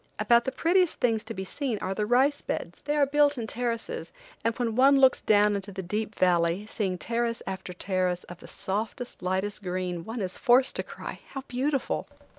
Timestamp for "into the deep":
5.55-6.15